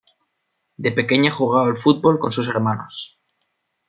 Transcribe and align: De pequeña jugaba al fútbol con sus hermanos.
De 0.77 0.91
pequeña 0.93 1.29
jugaba 1.29 1.67
al 1.67 1.77
fútbol 1.77 2.17
con 2.17 2.31
sus 2.31 2.47
hermanos. 2.47 3.21